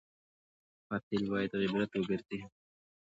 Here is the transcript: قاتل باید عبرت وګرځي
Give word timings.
قاتل 0.87 1.23
باید 1.33 1.51
عبرت 1.63 1.91
وګرځي 1.95 2.39